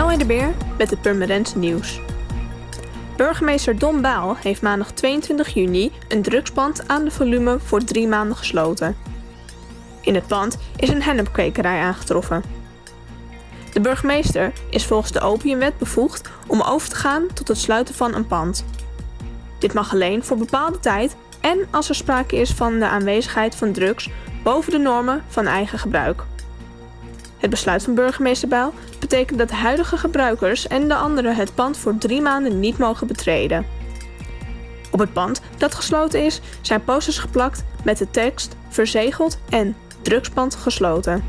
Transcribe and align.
Elwin 0.00 0.18
de 0.18 0.26
Beer 0.26 0.54
met 0.78 0.90
het 0.90 1.00
Purmerend 1.00 1.56
nieuws. 1.56 2.00
Burgemeester 3.16 3.78
Don 3.78 4.00
Baal 4.00 4.36
heeft 4.36 4.62
maandag 4.62 4.92
22 4.92 5.48
juni 5.48 5.92
een 6.08 6.22
drugspand 6.22 6.88
aan 6.88 7.04
de 7.04 7.10
volume 7.10 7.58
voor 7.58 7.84
drie 7.84 8.08
maanden 8.08 8.36
gesloten. 8.36 8.96
In 10.00 10.14
het 10.14 10.26
pand 10.26 10.58
is 10.76 10.88
een 10.88 11.02
hennepkwekerij 11.02 11.80
aangetroffen. 11.80 12.42
De 13.72 13.80
burgemeester 13.80 14.52
is 14.70 14.86
volgens 14.86 15.12
de 15.12 15.20
opiumwet 15.20 15.78
bevoegd 15.78 16.30
om 16.46 16.60
over 16.60 16.88
te 16.88 16.96
gaan 16.96 17.26
tot 17.34 17.48
het 17.48 17.58
sluiten 17.58 17.94
van 17.94 18.14
een 18.14 18.26
pand. 18.26 18.64
Dit 19.58 19.72
mag 19.72 19.92
alleen 19.92 20.24
voor 20.24 20.36
bepaalde 20.36 20.80
tijd 20.80 21.16
en 21.40 21.66
als 21.70 21.88
er 21.88 21.94
sprake 21.94 22.36
is 22.36 22.50
van 22.50 22.78
de 22.78 22.86
aanwezigheid 22.86 23.54
van 23.54 23.72
drugs 23.72 24.10
boven 24.42 24.72
de 24.72 24.78
normen 24.78 25.24
van 25.28 25.46
eigen 25.46 25.78
gebruik. 25.78 26.22
Het 27.40 27.50
besluit 27.50 27.82
van 27.82 27.94
burgemeester 27.94 28.48
Bijl 28.48 28.74
betekent 28.98 29.38
dat 29.38 29.48
de 29.48 29.54
huidige 29.54 29.96
gebruikers 29.96 30.66
en 30.66 30.88
de 30.88 30.94
anderen 30.94 31.34
het 31.34 31.54
pand 31.54 31.76
voor 31.76 31.98
drie 31.98 32.20
maanden 32.20 32.60
niet 32.60 32.78
mogen 32.78 33.06
betreden. 33.06 33.66
Op 34.90 34.98
het 34.98 35.12
pand 35.12 35.40
dat 35.56 35.74
gesloten 35.74 36.24
is, 36.24 36.40
zijn 36.60 36.84
posters 36.84 37.18
geplakt 37.18 37.64
met 37.84 37.98
de 37.98 38.10
tekst 38.10 38.56
verzegeld 38.68 39.38
en 39.48 39.76
drugspand 40.02 40.54
gesloten. 40.54 41.24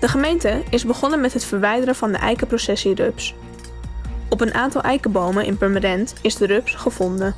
De 0.00 0.08
gemeente 0.08 0.62
is 0.70 0.84
begonnen 0.84 1.20
met 1.20 1.32
het 1.32 1.44
verwijderen 1.44 1.94
van 1.94 2.12
de 2.12 2.18
eikenprocessierups. 2.18 3.34
Op 4.28 4.40
een 4.40 4.54
aantal 4.54 4.82
eikenbomen 4.82 5.44
in 5.44 5.56
Purmerend 5.56 6.14
is 6.22 6.36
de 6.36 6.46
rups 6.46 6.74
gevonden. 6.74 7.34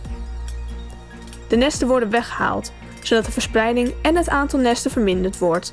De 1.48 1.56
nesten 1.56 1.88
worden 1.88 2.10
weggehaald, 2.10 2.72
zodat 3.02 3.24
de 3.24 3.32
verspreiding 3.32 3.94
en 4.02 4.16
het 4.16 4.28
aantal 4.28 4.58
nesten 4.58 4.90
verminderd 4.90 5.38
wordt. 5.38 5.72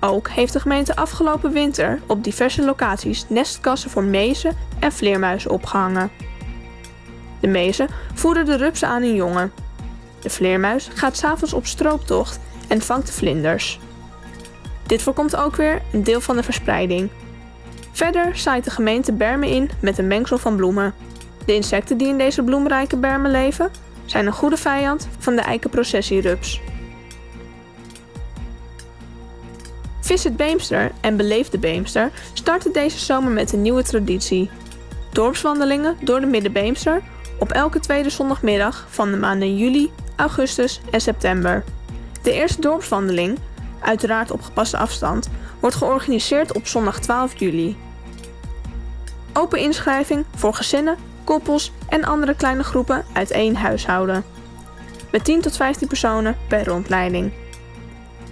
Ook 0.00 0.28
heeft 0.28 0.52
de 0.52 0.60
gemeente 0.60 0.96
afgelopen 0.96 1.52
winter 1.52 2.00
op 2.06 2.24
diverse 2.24 2.64
locaties 2.64 3.24
nestkassen 3.28 3.90
voor 3.90 4.04
mezen 4.04 4.56
en 4.78 4.92
vleermuizen 4.92 5.50
opgehangen. 5.50 6.10
De 7.40 7.46
mezen 7.46 7.88
voeden 8.14 8.44
de 8.44 8.56
rupsen 8.56 8.88
aan 8.88 9.02
hun 9.02 9.14
jongen. 9.14 9.52
De 10.20 10.30
vleermuis 10.30 10.88
gaat 10.94 11.16
s'avonds 11.16 11.52
op 11.52 11.66
strooptocht 11.66 12.40
en 12.68 12.82
vangt 12.82 13.06
de 13.06 13.12
vlinders. 13.12 13.80
Dit 14.86 15.02
voorkomt 15.02 15.36
ook 15.36 15.56
weer 15.56 15.82
een 15.92 16.04
deel 16.04 16.20
van 16.20 16.36
de 16.36 16.42
verspreiding. 16.42 17.10
Verder 17.92 18.36
zaait 18.36 18.64
de 18.64 18.70
gemeente 18.70 19.12
bermen 19.12 19.48
in 19.48 19.70
met 19.80 19.98
een 19.98 20.06
mengsel 20.06 20.38
van 20.38 20.56
bloemen. 20.56 20.94
De 21.44 21.54
insecten 21.54 21.96
die 21.96 22.08
in 22.08 22.18
deze 22.18 22.42
bloemrijke 22.42 22.96
bermen 22.96 23.30
leven 23.30 23.70
zijn 24.04 24.26
een 24.26 24.32
goede 24.32 24.56
vijand 24.56 25.08
van 25.18 25.36
de 25.36 25.42
eikenprocessierups. 25.42 26.60
Visit 30.06 30.36
Beemster 30.36 30.92
en 31.00 31.16
Beleef 31.16 31.48
de 31.48 31.58
Beemster 31.58 32.10
starten 32.32 32.72
deze 32.72 32.98
zomer 32.98 33.30
met 33.32 33.52
een 33.52 33.62
nieuwe 33.62 33.82
traditie. 33.82 34.50
Dorpswandelingen 35.12 35.96
door 36.00 36.20
de 36.20 36.26
Middenbeemster 36.26 37.02
op 37.38 37.50
elke 37.50 37.80
tweede 37.80 38.10
zondagmiddag 38.10 38.86
van 38.88 39.10
de 39.10 39.16
maanden 39.16 39.56
juli, 39.56 39.90
augustus 40.16 40.80
en 40.90 41.00
september. 41.00 41.64
De 42.22 42.32
eerste 42.32 42.60
dorpswandeling, 42.60 43.38
uiteraard 43.80 44.30
op 44.30 44.42
gepaste 44.42 44.76
afstand, 44.76 45.30
wordt 45.60 45.76
georganiseerd 45.76 46.54
op 46.54 46.66
zondag 46.66 47.00
12 47.00 47.38
juli. 47.38 47.76
Open 49.32 49.58
inschrijving 49.58 50.24
voor 50.34 50.54
gezinnen, 50.54 50.96
koppels 51.24 51.72
en 51.88 52.04
andere 52.04 52.34
kleine 52.34 52.62
groepen 52.62 53.04
uit 53.12 53.30
één 53.30 53.56
huishouden. 53.56 54.24
Met 55.10 55.24
10 55.24 55.40
tot 55.40 55.56
15 55.56 55.88
personen 55.88 56.36
per 56.48 56.64
rondleiding. 56.64 57.32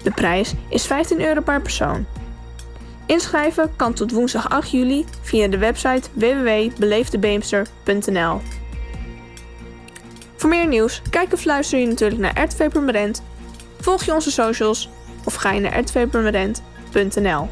De 0.05 0.10
prijs 0.10 0.55
is 0.69 0.86
15 0.86 1.20
euro 1.20 1.41
per 1.41 1.60
persoon. 1.60 2.06
Inschrijven 3.06 3.77
kan 3.77 3.94
tot 3.94 4.10
woensdag 4.10 4.50
8 4.50 4.70
juli 4.70 5.05
via 5.20 5.48
de 5.48 5.58
website 5.58 6.08
www.beleefdebeemster.nl. 6.12 8.41
Voor 10.37 10.48
meer 10.48 10.66
nieuws, 10.66 11.03
kijk 11.10 11.32
of 11.32 11.44
luister 11.44 11.78
je 11.78 11.87
natuurlijk 11.87 12.20
naar 12.20 12.44
RTV 12.44 12.69
Permanent, 12.69 13.22
volg 13.81 14.03
je 14.03 14.15
onze 14.15 14.31
socials 14.31 14.88
of 15.25 15.34
ga 15.34 15.53
je 15.53 15.60
naar 15.60 15.81
rtvpermanent.nl. 15.81 17.48